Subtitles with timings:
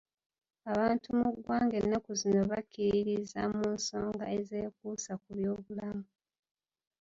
[0.71, 6.05] Abantu mu ggwanga ennaku zino bakkiririza mu nsonga ezeekuusa ku by'obulamu.